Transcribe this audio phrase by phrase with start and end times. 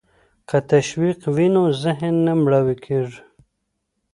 [0.49, 3.19] که تشویق وي نو ذهن نه مړاوی کیږي.